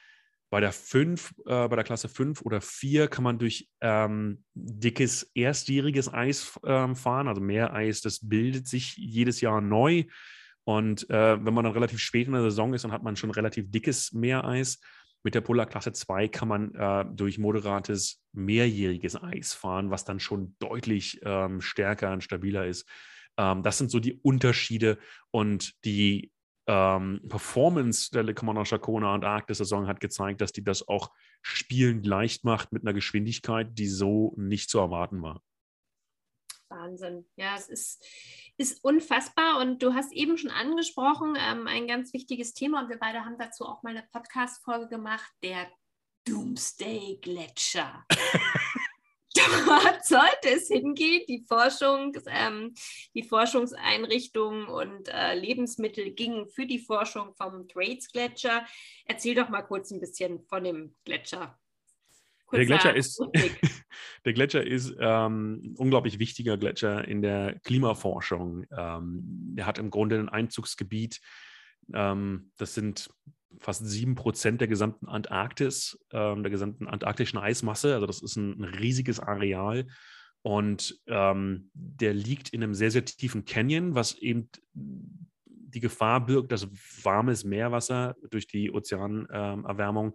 bei 0.51 0.61
der 0.61 0.73
5, 0.73 1.35
äh, 1.47 1.69
bei 1.69 1.77
der 1.77 1.85
Klasse 1.85 2.09
5 2.09 2.43
oder 2.43 2.61
4 2.61 3.09
kann 3.09 3.25
man 3.25 3.39
durch 3.39 3.69
ähm, 3.81 4.45
dickes 4.55 5.31
erstjähriges 5.35 6.13
Eis 6.13 6.59
ähm, 6.65 6.97
fahren, 6.97 7.29
also 7.29 7.41
mehr 7.41 7.75
Eis, 7.75 8.01
das 8.01 8.27
bildet 8.27 8.67
sich 8.67 8.97
jedes 8.97 9.41
Jahr 9.41 9.61
neu. 9.61 10.05
Und 10.65 11.09
äh, 11.11 11.45
wenn 11.45 11.55
man 11.55 11.65
dann 11.65 11.73
relativ 11.73 11.99
spät 11.99 12.27
in 12.27 12.33
der 12.33 12.43
Saison 12.43 12.75
ist, 12.75 12.85
dann 12.85 12.93
hat 12.93 13.03
man 13.03 13.17
schon 13.17 13.31
relativ 13.31 13.71
dickes 13.71 14.13
Meereis. 14.13 14.81
Mit 15.23 15.35
der 15.35 15.41
Polarklasse 15.41 15.93
2 15.93 16.29
kann 16.29 16.49
man 16.49 16.75
äh, 16.75 17.05
durch 17.13 17.39
moderates 17.39 18.23
mehrjähriges 18.33 19.21
Eis 19.21 19.53
fahren, 19.53 19.91
was 19.91 20.05
dann 20.05 20.21
schon 20.21 20.57
deutlich 20.59 21.21
ähm, 21.25 21.61
stärker 21.61 22.13
und 22.13 22.23
stabiler 22.23 22.67
ist. 22.67 22.89
Ähm, 23.39 23.63
das 23.63 23.79
sind 23.79 23.91
so 23.91 24.01
die 24.01 24.21
Unterschiede 24.21 24.99
und 25.31 25.83
die 25.85 26.33
ähm, 26.67 27.23
Performance 27.29 28.11
der 28.11 28.25
Le 28.25 28.35
Commander 28.35 28.65
Chacona 28.65 29.15
und 29.15 29.25
Arktis-Saison 29.25 29.87
hat 29.87 30.01
gezeigt, 30.01 30.43
dass 30.43 30.53
die 30.53 30.63
das 30.63 30.87
auch 30.87 31.11
spielend 31.41 32.05
leicht 32.05 32.45
macht 32.45 32.73
mit 32.73 32.83
einer 32.83 32.93
Geschwindigkeit, 32.93 33.71
die 33.79 33.87
so 33.87 34.35
nicht 34.37 34.69
zu 34.69 34.79
erwarten 34.79 35.23
war. 35.23 35.43
Wahnsinn. 36.69 37.25
Ja, 37.37 37.57
es 37.57 37.69
ist, 37.69 38.05
ist 38.59 38.85
unfassbar. 38.85 39.61
Und 39.61 39.83
du 39.83 39.95
hast 39.95 40.13
eben 40.13 40.37
schon 40.37 40.51
angesprochen, 40.51 41.37
ähm, 41.39 41.67
ein 41.67 41.87
ganz 41.87 42.13
wichtiges 42.13 42.53
Thema. 42.53 42.83
Und 42.83 42.91
wir 42.91 42.99
beide 42.99 43.25
haben 43.25 43.39
dazu 43.39 43.65
auch 43.65 43.83
mal 43.83 43.97
eine 43.97 44.07
Podcast-Folge 44.13 44.89
gemacht, 44.89 45.33
der 45.43 45.69
Doomsday 46.27 47.19
Gletscher. 47.23 48.05
dort 49.69 50.05
sollte 50.05 50.57
es 50.57 50.69
hingehen. 50.69 51.25
Die 51.29 51.45
Forschung, 51.47 52.17
ähm, 52.27 52.75
die 53.15 53.23
Forschungseinrichtungen 53.23 54.67
und 54.67 55.09
äh, 55.09 55.35
Lebensmittel 55.35 56.13
gingen 56.13 56.49
für 56.49 56.67
die 56.67 56.79
Forschung 56.79 57.35
vom 57.35 57.69
Thwaites 57.69 58.11
Gletscher. 58.11 58.65
Erzähl 59.05 59.35
doch 59.35 59.49
mal 59.49 59.63
kurz 59.63 59.91
ein 59.91 60.01
bisschen 60.01 60.41
von 60.43 60.65
dem 60.65 60.95
Gletscher. 61.05 61.59
der 62.53 62.67
Gletscher 62.67 62.97
ist, 62.97 63.23
der 64.25 64.33
Gletscher 64.33 64.67
ist 64.67 64.95
ähm, 64.99 65.75
unglaublich 65.79 66.19
wichtiger 66.19 66.57
Gletscher 66.57 67.07
in 67.07 67.23
der 67.23 67.59
Klimaforschung. 67.61 68.67
Ähm, 68.77 69.55
er 69.57 69.67
hat 69.67 69.79
im 69.79 69.91
Grunde 69.91 70.19
ein 70.19 70.29
Einzugsgebiet. 70.29 71.21
Ähm, 71.93 72.51
das 72.57 72.75
sind 72.75 73.11
fast 73.59 73.87
sieben 73.87 74.15
Prozent 74.15 74.61
der 74.61 74.69
gesamten 74.69 75.09
Antarktis, 75.09 75.99
ähm, 76.13 76.43
der 76.43 76.51
gesamten 76.51 76.87
antarktischen 76.87 77.39
Eismasse. 77.39 77.95
Also 77.95 78.07
das 78.07 78.23
ist 78.23 78.37
ein, 78.37 78.61
ein 78.61 78.65
riesiges 78.65 79.21
Areal. 79.21 79.87
Und 80.43 81.01
ähm, 81.07 81.71
der 81.75 82.15
liegt 82.15 82.51
in 82.51 82.63
einem 82.63 82.75
sehr, 82.75 82.91
sehr 82.91 83.05
tiefen 83.05 83.45
Canyon, 83.45 83.95
was 83.95 84.15
eben 84.15 84.49
die 84.73 85.81
Gefahr 85.81 86.25
birgt, 86.25 86.53
dass 86.53 86.69
warmes 87.03 87.45
Meerwasser 87.45 88.17
durch 88.31 88.47
die 88.47 88.71
Ozeanerwärmung 88.71 90.15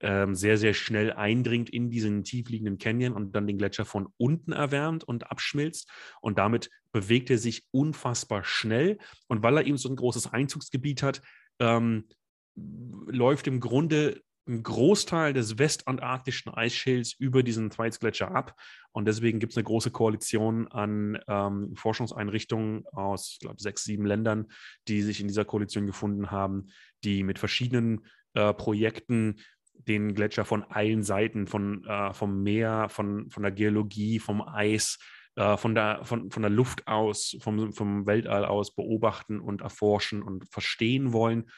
ähm, 0.00 0.34
sehr, 0.34 0.58
sehr 0.58 0.74
schnell 0.74 1.12
eindringt 1.12 1.70
in 1.70 1.88
diesen 1.88 2.24
tiefliegenden 2.24 2.78
Canyon 2.78 3.12
und 3.12 3.34
dann 3.36 3.46
den 3.46 3.56
Gletscher 3.56 3.84
von 3.84 4.08
unten 4.16 4.52
erwärmt 4.52 5.04
und 5.04 5.30
abschmilzt. 5.30 5.88
Und 6.20 6.38
damit 6.38 6.70
bewegt 6.90 7.30
er 7.30 7.38
sich 7.38 7.64
unfassbar 7.70 8.44
schnell. 8.44 8.98
Und 9.28 9.42
weil 9.42 9.56
er 9.56 9.66
eben 9.66 9.78
so 9.78 9.88
ein 9.88 9.96
großes 9.96 10.32
Einzugsgebiet 10.32 11.02
hat, 11.02 11.22
ähm, 11.60 12.08
läuft 12.54 13.46
im 13.46 13.60
Grunde 13.60 14.22
ein 14.48 14.62
Großteil 14.62 15.32
des 15.32 15.58
westantarktischen 15.58 16.52
Eisschilds 16.52 17.12
über 17.12 17.42
diesen 17.42 17.70
Thwaites-Gletscher 17.70 18.34
ab. 18.34 18.60
Und 18.90 19.06
deswegen 19.06 19.38
gibt 19.38 19.52
es 19.52 19.56
eine 19.56 19.64
große 19.64 19.90
Koalition 19.90 20.66
an 20.68 21.18
ähm, 21.28 21.74
Forschungseinrichtungen 21.76 22.84
aus, 22.88 23.30
ich 23.34 23.38
glaube, 23.38 23.60
sechs, 23.60 23.84
sieben 23.84 24.04
Ländern, 24.04 24.48
die 24.88 25.02
sich 25.02 25.20
in 25.20 25.28
dieser 25.28 25.44
Koalition 25.44 25.86
gefunden 25.86 26.30
haben, 26.30 26.68
die 27.04 27.22
mit 27.22 27.38
verschiedenen 27.38 28.04
äh, 28.34 28.52
Projekten 28.52 29.36
den 29.74 30.14
Gletscher 30.14 30.44
von 30.44 30.64
allen 30.64 31.02
Seiten, 31.02 31.46
von, 31.46 31.84
äh, 31.84 32.12
vom 32.12 32.42
Meer, 32.42 32.88
von, 32.88 33.30
von 33.30 33.42
der 33.42 33.52
Geologie, 33.52 34.18
vom 34.18 34.42
Eis, 34.42 34.98
äh, 35.36 35.56
von, 35.56 35.74
der, 35.74 36.04
von, 36.04 36.30
von 36.30 36.42
der 36.42 36.50
Luft 36.50 36.86
aus, 36.88 37.36
vom, 37.40 37.72
vom 37.72 38.06
Weltall 38.06 38.44
aus 38.44 38.74
beobachten 38.74 39.40
und 39.40 39.60
erforschen 39.60 40.22
und 40.22 40.48
verstehen 40.48 41.12
wollen 41.12 41.48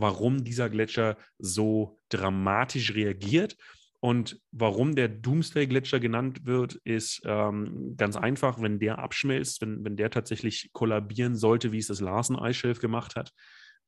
warum 0.00 0.44
dieser 0.44 0.70
Gletscher 0.70 1.16
so 1.38 1.98
dramatisch 2.08 2.94
reagiert. 2.94 3.56
Und 4.00 4.40
warum 4.52 4.94
der 4.94 5.08
Doomsday-Gletscher 5.08 5.98
genannt 5.98 6.46
wird, 6.46 6.76
ist 6.84 7.20
ähm, 7.24 7.94
ganz 7.96 8.16
einfach, 8.16 8.62
wenn 8.62 8.78
der 8.78 9.00
abschmilzt, 9.00 9.60
wenn, 9.60 9.84
wenn 9.84 9.96
der 9.96 10.10
tatsächlich 10.10 10.70
kollabieren 10.72 11.34
sollte, 11.34 11.72
wie 11.72 11.78
es 11.78 11.88
das 11.88 12.00
Larsen-Eisshelf 12.00 12.78
gemacht 12.78 13.16
hat, 13.16 13.32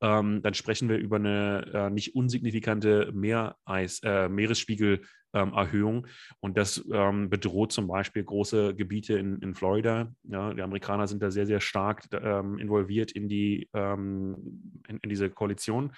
ähm, 0.01 0.43
dann 0.43 0.55
sprechen 0.55 0.89
wir 0.89 0.97
über 0.97 1.17
eine 1.17 1.71
äh, 1.73 1.91
nicht 1.91 2.15
unsignifikante 2.17 3.13
Meereis, 3.13 4.01
äh, 4.03 4.29
Meeresspiegelerhöhung. 4.29 5.07
Ähm, 5.33 6.05
und 6.41 6.57
das 6.57 6.85
ähm, 6.93 7.31
bedroht 7.31 7.73
zum 7.73 7.87
Beispiel 7.87 8.25
große 8.25 8.75
Gebiete 8.75 9.19
in, 9.19 9.39
in 9.41 9.55
Florida. 9.55 10.13
Ja, 10.25 10.53
die 10.55 10.63
Amerikaner 10.63 11.07
sind 11.07 11.23
da 11.23 11.31
sehr, 11.31 11.47
sehr 11.47 11.61
stark 11.61 12.07
ähm, 12.13 12.59
involviert 12.59 13.13
in, 13.13 13.29
die, 13.29 13.69
ähm, 13.75 14.83
in, 14.89 14.99
in, 14.99 15.09
diese 15.09 15.31
Koalition. 15.31 15.93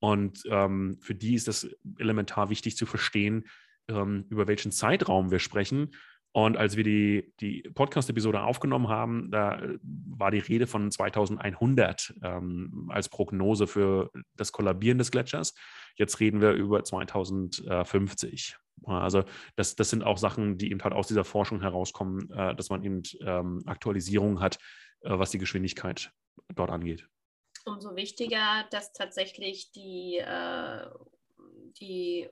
Und 0.00 0.42
ähm, 0.48 0.98
für 1.00 1.14
die 1.14 1.34
ist 1.34 1.46
das 1.48 1.68
elementar 1.98 2.50
wichtig 2.50 2.76
zu 2.76 2.86
verstehen, 2.86 3.44
über 3.88 4.46
welchen 4.46 4.70
Zeitraum 4.70 5.32
wir 5.32 5.40
sprechen 5.40 5.90
und 6.32 6.56
als 6.56 6.76
wir 6.76 6.84
die, 6.84 7.30
die 7.40 7.62
Podcast-Episode 7.74 8.42
aufgenommen 8.42 8.88
haben, 8.88 9.30
da 9.30 9.58
äh, 9.58 9.78
war 9.82 10.30
die 10.30 10.38
Rede 10.38 10.66
von 10.66 10.90
2100 10.90 12.14
ähm, 12.22 12.88
als 12.90 13.10
Prognose 13.10 13.66
für 13.66 14.10
das 14.36 14.50
Kollabieren 14.50 14.96
des 14.96 15.10
Gletschers. 15.10 15.54
Jetzt 15.96 16.20
reden 16.20 16.40
wir 16.40 16.52
über 16.52 16.82
2050. 16.82 18.56
Also 18.86 19.24
das, 19.56 19.76
das 19.76 19.90
sind 19.90 20.02
auch 20.02 20.18
Sachen, 20.18 20.58
die 20.58 20.70
eben 20.70 20.82
halt 20.82 20.94
aus 20.94 21.08
dieser 21.08 21.24
Forschung 21.24 21.60
herauskommen, 21.60 22.30
äh, 22.30 22.54
dass 22.54 22.70
man 22.70 22.82
eben 22.84 23.02
ähm, 23.20 23.62
Aktualisierung 23.66 24.40
hat, 24.40 24.58
äh, 25.02 25.18
was 25.18 25.30
die 25.30 25.38
Geschwindigkeit 25.38 26.12
dort 26.54 26.70
angeht. 26.70 27.06
Umso 27.64 27.94
wichtiger, 27.94 28.66
dass 28.70 28.92
tatsächlich 28.92 29.70
die, 29.72 30.18
äh, 30.18 30.86
die 31.80 32.28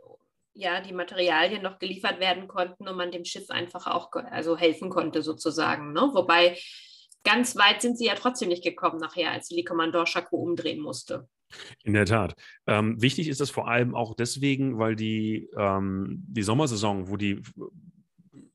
ja, 0.55 0.81
die 0.81 0.93
Materialien 0.93 1.63
noch 1.63 1.79
geliefert 1.79 2.21
werden 2.21 2.49
konnten 2.49 2.89
und 2.89 2.97
man 2.97 3.13
dem 3.13 3.25
Schiff 3.25 3.51
einfach 3.51 3.87
auch 3.87 4.11
also 4.13 4.57
helfen 4.57 4.91
konnte 4.91 5.23
sozusagen. 5.23 5.93
Ne? 5.93 6.11
Wobei 6.13 6.59
ganz 7.25 7.57
weit 7.57 7.83
sind 7.83 7.97
sie 7.97 8.07
ja 8.07 8.15
trotzdem 8.15 8.49
nicht 8.49 8.65
gekommen 8.65 8.99
nachher, 8.99 9.31
als 9.31 9.49
die 9.49 9.65
Commandant 9.65 10.09
Chaco 10.09 10.37
umdrehen 10.37 10.81
musste. 10.81 11.29
In 11.85 11.95
der 11.95 12.07
Tat. 12.07 12.35
Ähm, 12.67 13.01
wichtig 13.01 13.29
ist 13.29 13.41
das 13.41 13.51
vor 13.51 13.69
allem 13.69 13.95
auch 13.95 14.15
deswegen, 14.15 14.79
weil 14.79 14.97
die, 14.97 15.49
ähm, 15.57 16.25
die 16.29 16.43
Sommersaison, 16.43 17.09
wo 17.09 17.17
die 17.17 17.43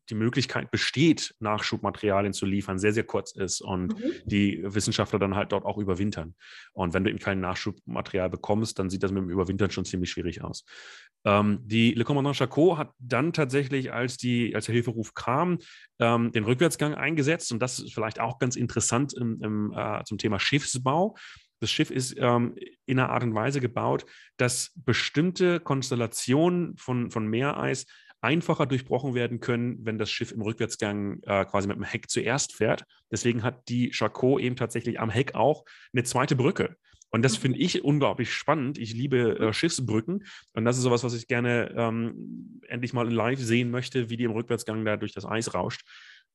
die 0.09 0.15
Möglichkeit 0.15 0.71
besteht, 0.71 1.35
Nachschubmaterialien 1.39 2.33
zu 2.33 2.45
liefern, 2.45 2.77
sehr, 2.77 2.93
sehr 2.93 3.03
kurz 3.03 3.31
ist 3.31 3.61
und 3.61 3.97
mhm. 3.97 4.11
die 4.25 4.61
Wissenschaftler 4.63 5.19
dann 5.19 5.35
halt 5.35 5.51
dort 5.51 5.65
auch 5.65 5.77
überwintern. 5.77 6.35
Und 6.73 6.93
wenn 6.93 7.03
du 7.03 7.09
eben 7.09 7.19
kein 7.19 7.39
Nachschubmaterial 7.39 8.29
bekommst, 8.29 8.77
dann 8.77 8.89
sieht 8.89 9.03
das 9.03 9.11
mit 9.11 9.23
dem 9.23 9.29
Überwintern 9.29 9.71
schon 9.71 9.85
ziemlich 9.85 10.11
schwierig 10.11 10.43
aus. 10.43 10.63
Ähm, 11.23 11.59
die 11.63 11.93
Le 11.93 12.03
Commandant 12.03 12.37
Charcot 12.37 12.77
hat 12.77 12.91
dann 12.99 13.33
tatsächlich, 13.33 13.91
als, 13.91 14.17
die, 14.17 14.53
als 14.53 14.65
der 14.65 14.73
Hilferuf 14.73 15.13
kam, 15.15 15.57
ähm, 15.99 16.31
den 16.31 16.43
Rückwärtsgang 16.43 16.93
eingesetzt 16.93 17.51
und 17.51 17.59
das 17.59 17.79
ist 17.79 17.93
vielleicht 17.93 18.19
auch 18.19 18.37
ganz 18.37 18.55
interessant 18.55 19.13
im, 19.13 19.41
im, 19.41 19.73
äh, 19.75 20.03
zum 20.03 20.17
Thema 20.17 20.39
Schiffsbau. 20.39 21.15
Das 21.59 21.71
Schiff 21.71 21.91
ist 21.91 22.15
ähm, 22.17 22.55
in 22.85 22.99
einer 22.99 23.09
Art 23.09 23.23
und 23.23 23.33
Weise 23.33 23.61
gebaut, 23.61 24.05
dass 24.37 24.71
bestimmte 24.75 25.59
Konstellationen 25.59 26.77
von, 26.77 27.11
von 27.11 27.27
Meereis 27.27 27.85
einfacher 28.21 28.65
durchbrochen 28.65 29.13
werden 29.13 29.39
können, 29.39 29.85
wenn 29.85 29.97
das 29.97 30.09
Schiff 30.09 30.31
im 30.31 30.41
Rückwärtsgang 30.41 31.21
äh, 31.23 31.45
quasi 31.45 31.67
mit 31.67 31.77
dem 31.77 31.83
Heck 31.83 32.09
zuerst 32.09 32.55
fährt. 32.55 32.83
Deswegen 33.11 33.43
hat 33.43 33.69
die 33.69 33.91
Charcot 33.91 34.41
eben 34.41 34.55
tatsächlich 34.55 34.99
am 34.99 35.11
Heck 35.11 35.35
auch 35.35 35.63
eine 35.93 36.03
zweite 36.03 36.35
Brücke. 36.35 36.75
Und 37.11 37.23
das 37.23 37.37
finde 37.37 37.59
ich 37.59 37.83
unglaublich 37.83 38.33
spannend. 38.33 38.77
Ich 38.77 38.93
liebe 38.93 39.39
äh, 39.39 39.53
Schiffsbrücken. 39.53 40.25
Und 40.53 40.65
das 40.65 40.75
ist 40.75 40.83
sowas, 40.83 41.03
was 41.03 41.13
ich 41.13 41.27
gerne 41.27 41.73
ähm, 41.77 42.59
endlich 42.67 42.93
mal 42.93 43.09
live 43.09 43.39
sehen 43.39 43.71
möchte, 43.71 44.09
wie 44.09 44.17
die 44.17 44.25
im 44.25 44.31
Rückwärtsgang 44.31 44.83
da 44.83 44.97
durch 44.97 45.13
das 45.13 45.25
Eis 45.25 45.53
rauscht. 45.53 45.87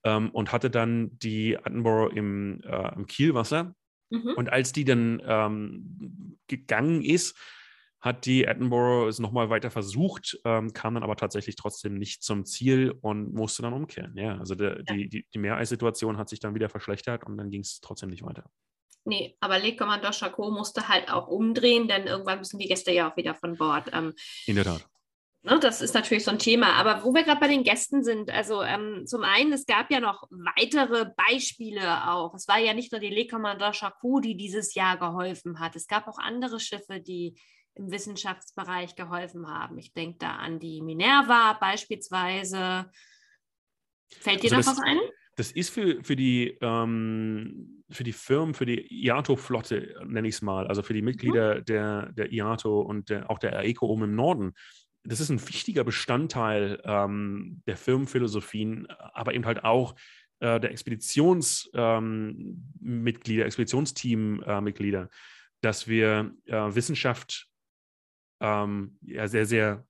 Ähm, 0.05 0.31
und 0.31 0.53
hatte 0.53 0.71
dann 0.71 1.19
die 1.19 1.59
Attenborough 1.59 2.11
im, 2.17 2.63
äh, 2.63 2.95
im 2.95 3.07
Kielwasser. 3.07 3.75
Mhm. 4.11 4.35
Und 4.37 4.53
als 4.53 4.73
die 4.73 4.85
dann 4.85 5.23
ähm, 5.25 6.39
gegangen 6.47 7.03
ist, 7.03 7.37
hat 8.01 8.25
die 8.25 8.45
Edinburgh 8.45 9.09
es 9.09 9.19
nochmal 9.19 9.51
weiter 9.51 9.71
versucht, 9.71 10.39
ähm, 10.45 10.73
kam 10.73 10.95
dann 10.95 11.03
aber 11.03 11.17
tatsächlich 11.17 11.57
trotzdem 11.57 11.95
nicht 11.95 12.23
zum 12.23 12.47
Ziel 12.47 12.95
und 13.03 13.35
musste 13.35 13.63
dann 13.63 13.75
umkehren. 13.75 14.17
Ja, 14.17 14.39
also 14.39 14.55
der, 14.55 14.79
ja. 14.79 14.95
Die, 14.95 15.09
die, 15.09 15.27
die 15.33 15.39
Meereissituation 15.39 16.17
hat 16.17 16.29
sich 16.29 16.41
dann 16.41 16.55
wieder 16.55 16.71
verschlechtert 16.71 17.25
und 17.25 17.37
dann 17.37 17.51
ging 17.51 17.61
es 17.61 17.81
trotzdem 17.81 18.09
nicht 18.09 18.25
weiter. 18.25 18.51
Nee, 19.05 19.37
aber 19.41 19.59
Le 19.59 19.77
Commandant 19.77 20.15
Charcot 20.15 20.53
musste 20.53 20.89
halt 20.89 21.11
auch 21.11 21.27
umdrehen, 21.27 21.89
denn 21.89 22.07
irgendwann 22.07 22.39
müssen 22.39 22.59
die 22.59 22.69
Gäste 22.69 22.93
ja 22.93 23.11
auch 23.11 23.17
wieder 23.17 23.35
von 23.35 23.57
Bord. 23.57 23.91
Ähm, 23.93 24.15
In 24.47 24.57
der 24.57 24.65
Tat. 24.65 24.87
Ne, 25.43 25.59
das 25.59 25.81
ist 25.81 25.95
natürlich 25.95 26.25
so 26.25 26.31
ein 26.31 26.39
Thema. 26.39 26.75
Aber 26.75 27.03
wo 27.03 27.15
wir 27.15 27.23
gerade 27.23 27.41
bei 27.41 27.49
den 27.49 27.65
Gästen 27.65 28.05
sind, 28.05 28.31
also 28.31 28.63
ähm, 28.63 29.07
zum 29.07 29.25
einen, 29.25 29.53
es 29.53 29.65
gab 29.65 29.91
ja 29.91 29.99
noch 29.99 30.25
weitere 30.31 31.07
Beispiele 31.29 32.11
auch. 32.11 32.35
Es 32.35 32.47
war 32.47 32.59
ja 32.59 32.75
nicht 32.75 32.93
nur 32.93 33.01
die 33.01 33.09
Le 33.09 33.27
Commandant 33.27 33.75
Charcot, 33.77 34.25
die 34.25 34.37
dieses 34.37 34.75
Jahr 34.75 34.99
geholfen 34.99 35.59
hat. 35.59 35.77
Es 35.77 35.87
gab 35.87 36.09
auch 36.09 36.19
andere 36.19 36.61
Schiffe, 36.61 37.01
die 37.01 37.39
im 37.75 37.91
Wissenschaftsbereich 37.91 38.97
geholfen 38.97 39.49
haben. 39.49 39.79
Ich 39.79 39.95
denke 39.95 40.19
da 40.19 40.33
an 40.33 40.59
die 40.59 40.83
Minerva 40.83 41.55
beispielsweise. 41.55 42.91
Fällt 44.13 44.43
dir 44.43 44.53
also 44.55 44.73
da 44.73 44.77
was 44.77 44.85
ein? 44.85 44.99
Das 45.37 45.53
ist 45.53 45.71
für, 45.71 46.05
für, 46.05 46.17
die, 46.17 46.59
ähm, 46.61 47.83
für 47.89 48.05
die 48.05 48.13
Firmen, 48.13 48.53
für 48.53 48.67
die 48.67 49.07
IATO-Flotte, 49.07 50.03
nenne 50.05 50.29
ich 50.29 50.35
es 50.35 50.43
mal, 50.43 50.67
also 50.67 50.83
für 50.83 50.93
die 50.93 51.01
Mitglieder 51.01 51.61
mhm. 51.61 51.65
der, 51.65 52.13
der 52.13 52.31
IATO 52.31 52.83
und 52.83 53.09
der, 53.09 53.31
auch 53.31 53.39
der 53.39 53.57
AECO 53.57 53.87
oben 53.87 54.03
im 54.03 54.15
Norden, 54.17 54.53
das 55.05 55.21
ist 55.21 55.31
ein 55.31 55.49
wichtiger 55.49 55.85
Bestandteil 55.85 56.81
ähm, 56.85 57.63
der 57.67 57.77
Firmenphilosophien, 57.77 58.87
aber 58.89 59.35
eben 59.35 59.47
halt 59.47 59.65
auch 59.65 59.95
äh, 60.41 60.61
der 60.61 60.71
Expeditionsmitglieder, 60.71 63.43
ähm, 63.43 63.47
Expeditionsteam-Mitglieder, 63.47 65.09
dass 65.63 65.89
wir 65.89 66.35
äh, 66.47 66.75
Wissenschaft 66.75 67.51
ähm, 68.41 68.99
ja, 69.03 69.29
sehr, 69.29 69.47
sehr 69.47 69.87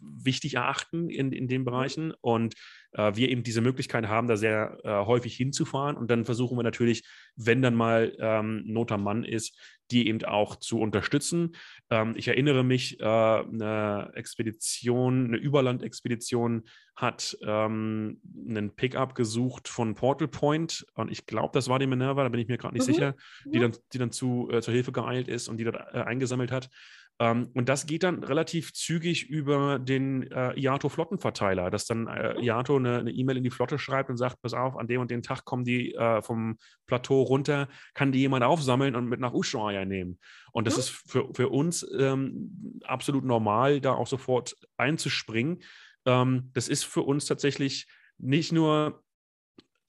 wichtig 0.00 0.54
erachten 0.54 1.10
in, 1.10 1.32
in 1.32 1.48
den 1.48 1.64
Bereichen 1.64 2.12
und 2.20 2.54
äh, 2.92 3.14
wir 3.14 3.28
eben 3.28 3.42
diese 3.42 3.60
Möglichkeit 3.60 4.06
haben, 4.06 4.28
da 4.28 4.36
sehr 4.36 4.78
äh, 4.84 5.04
häufig 5.04 5.36
hinzufahren. 5.36 5.96
Und 5.96 6.10
dann 6.10 6.24
versuchen 6.24 6.56
wir 6.56 6.62
natürlich, 6.62 7.04
wenn 7.36 7.62
dann 7.62 7.74
mal 7.74 8.14
ähm, 8.18 8.62
Not 8.66 8.92
am 8.92 9.02
Mann 9.02 9.24
ist, 9.24 9.58
die 9.92 10.08
eben 10.08 10.24
auch 10.24 10.56
zu 10.56 10.80
unterstützen. 10.80 11.54
Ähm, 11.90 12.14
ich 12.16 12.28
erinnere 12.28 12.64
mich, 12.64 12.98
äh, 13.00 13.04
eine 13.04 14.10
Expedition, 14.14 15.26
eine 15.26 15.36
Überlandexpedition 15.36 16.64
hat 16.96 17.36
ähm, 17.42 18.20
einen 18.48 18.74
Pickup 18.74 19.14
gesucht 19.14 19.68
von 19.68 19.94
Portal 19.94 20.28
Point 20.28 20.86
und 20.94 21.10
ich 21.10 21.26
glaube, 21.26 21.50
das 21.52 21.68
war 21.68 21.78
die 21.78 21.86
Minerva, 21.86 22.22
da 22.22 22.28
bin 22.28 22.40
ich 22.40 22.48
mir 22.48 22.58
gerade 22.58 22.74
nicht 22.74 22.86
mhm. 22.86 22.92
sicher, 22.92 23.14
die 23.44 23.58
dann, 23.58 23.72
die 23.92 23.98
dann 23.98 24.10
zu, 24.10 24.48
äh, 24.50 24.60
zur 24.60 24.74
Hilfe 24.74 24.92
geeilt 24.92 25.28
ist 25.28 25.48
und 25.48 25.58
die 25.58 25.64
dort 25.64 25.76
äh, 25.76 26.00
eingesammelt 26.00 26.52
hat. 26.52 26.70
Ähm, 27.18 27.50
und 27.54 27.68
das 27.68 27.86
geht 27.86 28.02
dann 28.02 28.24
relativ 28.24 28.72
zügig 28.72 29.28
über 29.28 29.78
den 29.78 30.30
äh, 30.30 30.58
IATO-Flottenverteiler, 30.58 31.70
dass 31.70 31.86
dann 31.86 32.06
äh, 32.06 32.34
mhm. 32.34 32.42
IATO 32.42 32.76
eine 32.76 33.10
E-Mail 33.10 33.36
e 33.36 33.38
in 33.38 33.44
die 33.44 33.50
Flotte 33.50 33.78
schreibt 33.78 34.10
und 34.10 34.16
sagt, 34.16 34.40
pass 34.42 34.54
auf, 34.54 34.76
an 34.76 34.88
dem 34.88 35.00
und 35.00 35.10
dem 35.10 35.22
Tag 35.22 35.44
kommen 35.44 35.64
die 35.64 35.94
äh, 35.94 36.22
vom 36.22 36.58
Plateau 36.86 37.22
runter, 37.22 37.68
kann 37.94 38.12
die 38.12 38.20
jemand 38.20 38.44
aufsammeln 38.44 38.96
und 38.96 39.08
mit 39.08 39.20
nach 39.20 39.34
Ushuaia 39.34 39.84
nehmen. 39.84 40.18
Und 40.52 40.66
das 40.66 40.74
mhm. 40.74 40.80
ist 40.80 40.88
für, 40.88 41.28
für 41.34 41.48
uns 41.48 41.86
ähm, 41.98 42.80
absolut 42.84 43.24
normal, 43.24 43.80
da 43.80 43.92
auch 43.92 44.06
sofort 44.06 44.56
einzuspringen. 44.76 45.62
Ähm, 46.06 46.50
das 46.54 46.68
ist 46.68 46.84
für 46.84 47.02
uns 47.02 47.26
tatsächlich 47.26 47.86
nicht 48.18 48.52
nur 48.52 49.02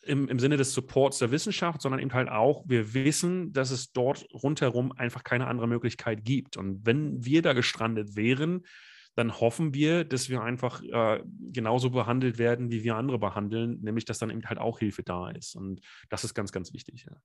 im, 0.06 0.28
im 0.28 0.40
Sinne 0.40 0.58
des 0.58 0.74
Supports 0.74 1.20
der 1.20 1.32
Wissenschaft, 1.32 1.82
sondern 1.82 2.02
eben 2.02 2.14
halt 2.14 2.30
auch, 2.30 2.64
wir 2.68 2.94
wissen, 2.94 3.54
dass 3.54 3.72
es 3.72 3.92
dort 3.92 4.26
rundherum 4.34 4.92
einfach 4.92 5.24
keine 5.24 5.48
andere 5.48 5.68
Möglichkeit 5.68 6.24
gibt. 6.24 6.58
Und 6.58 6.86
wenn 6.86 7.24
wir 7.24 7.42
da 7.42 7.54
gestrandet 7.54 8.16
wären, 8.16 8.64
dann 9.16 9.40
hoffen 9.40 9.74
wir, 9.74 10.04
dass 10.04 10.30
wir 10.30 10.42
einfach 10.42 10.82
äh, 10.84 11.24
genauso 11.52 11.92
behandelt 11.92 12.40
werden, 12.40 12.72
wie 12.72 12.84
wir 12.84 12.96
andere 12.96 13.20
behandeln, 13.20 13.80
nämlich 13.82 14.06
dass 14.06 14.18
dann 14.18 14.32
eben 14.32 14.44
halt 14.46 14.60
auch 14.60 14.80
Hilfe 14.80 15.04
da 15.04 15.30
ist. 15.30 15.56
Und 15.56 15.82
das 16.10 16.24
ist 16.24 16.34
ganz, 16.34 16.52
ganz 16.52 16.74
wichtig. 16.74 17.06
Ja. 17.10 17.16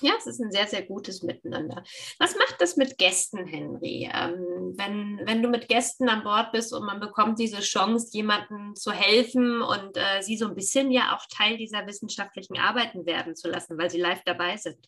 Ja, 0.00 0.12
es 0.18 0.26
ist 0.26 0.40
ein 0.40 0.52
sehr, 0.52 0.66
sehr 0.66 0.82
gutes 0.82 1.22
Miteinander. 1.22 1.82
Was 2.18 2.36
macht 2.36 2.56
das 2.60 2.76
mit 2.76 2.98
Gästen, 2.98 3.46
Henry? 3.46 4.10
Ähm, 4.12 4.74
wenn, 4.76 5.20
wenn 5.24 5.42
du 5.42 5.48
mit 5.48 5.68
Gästen 5.68 6.08
an 6.08 6.22
Bord 6.22 6.52
bist 6.52 6.72
und 6.72 6.84
man 6.84 7.00
bekommt 7.00 7.38
diese 7.38 7.60
Chance, 7.60 8.10
jemandem 8.12 8.74
zu 8.74 8.92
helfen 8.92 9.62
und 9.62 9.96
äh, 9.96 10.22
sie 10.22 10.36
so 10.36 10.46
ein 10.46 10.54
bisschen 10.54 10.90
ja 10.90 11.16
auch 11.16 11.26
Teil 11.28 11.56
dieser 11.56 11.86
wissenschaftlichen 11.86 12.58
Arbeiten 12.58 13.06
werden 13.06 13.34
zu 13.34 13.48
lassen, 13.48 13.78
weil 13.78 13.90
sie 13.90 14.00
live 14.00 14.22
dabei 14.24 14.56
sind. 14.56 14.78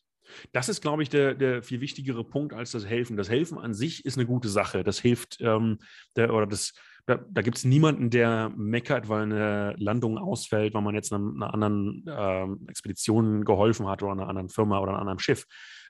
Das 0.53 0.69
ist, 0.69 0.81
glaube 0.81 1.03
ich, 1.03 1.09
der, 1.09 1.35
der 1.35 1.63
viel 1.63 1.81
wichtigere 1.81 2.25
Punkt 2.25 2.53
als 2.53 2.71
das 2.71 2.87
Helfen. 2.87 3.17
Das 3.17 3.29
Helfen 3.29 3.59
an 3.59 3.75
sich 3.75 4.05
ist 4.05 4.17
eine 4.17 4.27
gute 4.27 4.49
Sache. 4.49 4.85
Das 4.85 5.01
hilft 5.01 5.41
ähm, 5.41 5.79
der, 6.17 6.33
oder 6.33 6.47
das 6.47 6.73
da, 7.07 7.21
da 7.29 7.43
gibt 7.43 7.57
es 7.57 7.65
niemanden, 7.65 8.11
der 8.11 8.51
meckert, 8.57 9.09
weil 9.09 9.23
eine 9.23 9.75
Landung 9.77 10.19
ausfällt, 10.19 10.75
weil 10.75 10.83
man 10.83 10.95
jetzt 10.95 11.13
einer, 11.13 11.33
einer 11.35 11.55
anderen 11.55 12.05
ähm, 12.09 12.67
Expedition 12.69 13.45
geholfen 13.45 13.89
hat 13.89 14.03
oder 14.03 14.13
einer 14.13 14.29
anderen 14.29 14.49
Firma 14.49 14.79
oder 14.79 14.93
einem 14.93 15.01
anderen 15.01 15.19
Schiff. 15.19 15.47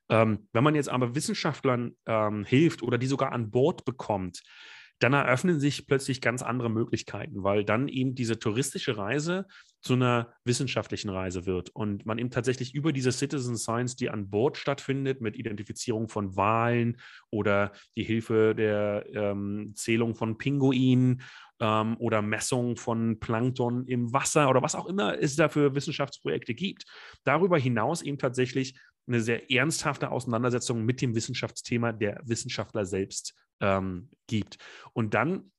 Ähm, 0.09 0.49
wenn 0.52 0.64
man 0.64 0.75
jetzt 0.75 0.88
aber 0.88 1.14
Wissenschaftlern 1.14 1.93
ähm, 2.07 2.45
hilft 2.45 2.83
oder 2.83 2.99
die 2.99 3.07
sogar 3.07 3.33
an 3.33 3.50
Bord 3.50 3.85
bekommt, 3.85 4.43
dann 5.00 5.14
eröffnen 5.14 5.59
sich 5.59 5.87
plötzlich 5.87 6.21
ganz 6.21 6.42
andere 6.42 6.69
Möglichkeiten, 6.69 7.42
weil 7.42 7.64
dann 7.64 7.88
eben 7.88 8.14
diese 8.14 8.38
touristische 8.38 8.99
Reise 8.99 9.47
zu 9.80 9.95
einer 9.95 10.33
wissenschaftlichen 10.45 11.09
Reise 11.09 11.47
wird 11.47 11.71
und 11.71 12.04
man 12.04 12.19
eben 12.19 12.30
tatsächlich 12.30 12.75
über 12.75 12.92
diese 12.92 13.11
Citizen 13.11 13.57
Science, 13.57 13.97
die 13.97 14.11
an 14.11 14.28
Bord 14.28 14.59
stattfindet, 14.59 15.23
mit 15.23 15.37
Identifizierung 15.37 16.09
von 16.09 16.37
Wahlen 16.37 16.99
oder 17.30 17.73
die 17.97 18.04
Hilfe 18.04 18.54
der 18.54 19.07
ähm, 19.14 19.73
Zählung 19.75 20.14
von 20.14 20.37
Pinguinen 20.37 21.23
ähm, 21.61 21.97
oder 21.99 22.21
Messung 22.21 22.76
von 22.76 23.19
Plankton 23.21 23.87
im 23.87 24.12
Wasser 24.12 24.50
oder 24.50 24.62
was 24.62 24.75
auch 24.75 24.87
immer 24.87 25.19
es 25.19 25.35
da 25.35 25.49
für 25.49 25.75
Wissenschaftsprojekte 25.75 26.52
gibt, 26.52 26.85
darüber 27.25 27.59
hinaus 27.59 28.02
eben 28.02 28.19
tatsächlich 28.19 28.78
eine 29.07 29.23
sehr 29.23 29.50
ernsthafte 29.50 30.11
Auseinandersetzung 30.11 30.85
mit 30.85 31.00
dem 31.00 31.14
Wissenschaftsthema 31.14 31.92
der 31.92 32.21
Wissenschaftler 32.26 32.85
selbst 32.85 33.35
ähm, 33.61 34.11
gibt. 34.26 34.59
Und 34.93 35.14
dann 35.14 35.50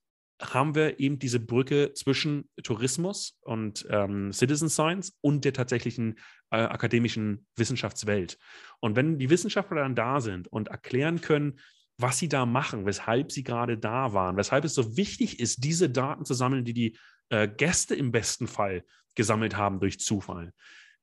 haben 0.41 0.75
wir 0.75 0.99
eben 0.99 1.19
diese 1.19 1.39
Brücke 1.39 1.93
zwischen 1.93 2.49
Tourismus 2.63 3.37
und 3.41 3.85
ähm, 3.89 4.33
Citizen 4.33 4.69
Science 4.69 5.17
und 5.21 5.45
der 5.45 5.53
tatsächlichen 5.53 6.17
äh, 6.49 6.57
akademischen 6.57 7.45
Wissenschaftswelt. 7.55 8.37
Und 8.79 8.95
wenn 8.95 9.19
die 9.19 9.29
Wissenschaftler 9.29 9.81
dann 9.81 9.95
da 9.95 10.19
sind 10.19 10.47
und 10.47 10.69
erklären 10.69 11.21
können, 11.21 11.59
was 11.97 12.17
sie 12.17 12.29
da 12.29 12.45
machen, 12.45 12.85
weshalb 12.85 13.31
sie 13.31 13.43
gerade 13.43 13.77
da 13.77 14.13
waren, 14.13 14.37
weshalb 14.37 14.65
es 14.65 14.73
so 14.73 14.97
wichtig 14.97 15.39
ist, 15.39 15.63
diese 15.63 15.89
Daten 15.89 16.25
zu 16.25 16.33
sammeln, 16.33 16.65
die 16.65 16.73
die 16.73 16.97
äh, 17.29 17.47
Gäste 17.47 17.95
im 17.95 18.11
besten 18.11 18.47
Fall 18.47 18.83
gesammelt 19.15 19.55
haben 19.55 19.79
durch 19.79 19.99
Zufall. 19.99 20.53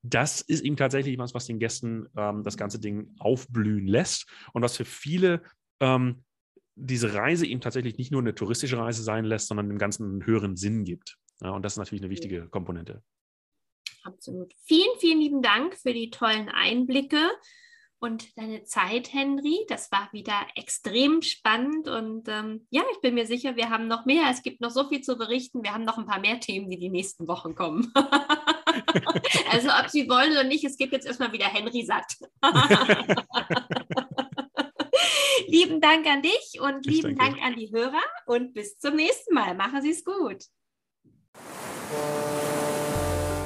Das 0.02 0.40
ist 0.40 0.62
eben 0.62 0.76
tatsächlich 0.76 1.18
was, 1.18 1.34
was 1.34 1.46
den 1.46 1.58
Gästen 1.58 2.06
ähm, 2.16 2.42
das 2.42 2.56
ganze 2.56 2.80
Ding 2.80 3.14
aufblühen 3.18 3.86
lässt 3.86 4.26
und 4.52 4.62
was 4.62 4.76
für 4.76 4.84
viele 4.84 5.42
ähm, 5.80 6.24
diese 6.78 7.14
Reise 7.14 7.46
eben 7.46 7.60
tatsächlich 7.60 7.98
nicht 7.98 8.12
nur 8.12 8.20
eine 8.20 8.34
touristische 8.34 8.78
Reise 8.78 9.02
sein 9.02 9.24
lässt, 9.24 9.48
sondern 9.48 9.68
dem 9.68 9.78
Ganzen 9.78 10.04
einen 10.04 10.26
höheren 10.26 10.56
Sinn 10.56 10.84
gibt. 10.84 11.18
Ja, 11.42 11.50
und 11.50 11.62
das 11.62 11.74
ist 11.74 11.78
natürlich 11.78 12.02
eine 12.02 12.10
wichtige 12.10 12.48
Komponente. 12.48 13.02
Absolut. 14.04 14.52
Vielen, 14.64 14.98
vielen 14.98 15.20
lieben 15.20 15.42
Dank 15.42 15.76
für 15.76 15.92
die 15.92 16.10
tollen 16.10 16.48
Einblicke 16.48 17.18
und 18.00 18.36
deine 18.38 18.64
Zeit, 18.64 19.12
Henry. 19.12 19.66
Das 19.68 19.90
war 19.90 20.08
wieder 20.12 20.46
extrem 20.54 21.20
spannend 21.22 21.88
und 21.88 22.28
ähm, 22.28 22.66
ja, 22.70 22.82
ich 22.92 23.00
bin 23.00 23.14
mir 23.14 23.26
sicher, 23.26 23.56
wir 23.56 23.70
haben 23.70 23.88
noch 23.88 24.06
mehr. 24.06 24.24
Es 24.30 24.42
gibt 24.42 24.60
noch 24.60 24.70
so 24.70 24.88
viel 24.88 25.00
zu 25.00 25.16
berichten. 25.16 25.62
Wir 25.62 25.74
haben 25.74 25.84
noch 25.84 25.98
ein 25.98 26.06
paar 26.06 26.20
mehr 26.20 26.38
Themen, 26.40 26.70
die 26.70 26.78
die 26.78 26.90
nächsten 26.90 27.26
Wochen 27.26 27.54
kommen. 27.54 27.92
also 29.50 29.68
ob 29.80 29.88
Sie 29.88 30.08
wollen 30.08 30.32
oder 30.32 30.44
nicht, 30.44 30.64
es 30.64 30.76
gibt 30.76 30.92
jetzt 30.92 31.06
erstmal 31.06 31.32
wieder 31.32 31.46
Henry 31.46 31.84
satt. 31.84 32.16
lieben 35.48 35.80
Dank 35.80 36.06
an 36.06 36.22
dich 36.22 36.60
und 36.60 36.86
ich 36.86 37.02
lieben 37.02 37.16
Dank 37.16 37.42
an 37.42 37.56
die 37.56 37.72
Hörer 37.72 38.02
und 38.26 38.54
bis 38.54 38.78
zum 38.78 38.94
nächsten 38.96 39.34
Mal. 39.34 39.54
Machen 39.54 39.82
Sie 39.82 39.90
es 39.90 40.04
gut. 40.04 40.44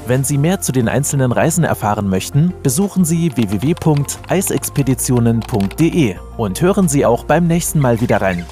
Wenn 0.07 0.25
Sie 0.25 0.37
mehr 0.37 0.61
zu 0.61 0.73
den 0.73 0.89
einzelnen 0.89 1.31
Reisen 1.31 1.63
erfahren 1.63 2.09
möchten, 2.09 2.53
besuchen 2.63 3.05
Sie 3.05 3.37
www.eisexpeditionen.de 3.37 6.17
und 6.37 6.61
hören 6.61 6.89
Sie 6.89 7.07
auch 7.07 7.23
beim 7.25 7.47
nächsten 7.47 7.79
Mal 7.79 8.01
wieder 8.01 8.21
rein. 8.21 8.45